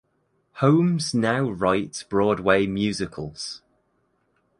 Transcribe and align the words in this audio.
Holmes 0.53 1.13
now 1.13 1.51
writes 1.51 2.01
Broadway 2.01 2.65
musicals. 2.65 3.61